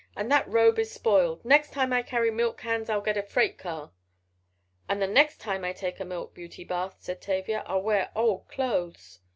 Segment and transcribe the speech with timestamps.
[0.17, 1.45] "And that robe is spoiled.
[1.45, 3.91] Next time I carry milk cans I'll get a freight car."
[4.89, 8.47] "And the next time I take a milk beauty bath," said Tavia, "I'll wear old
[8.47, 9.19] clothes."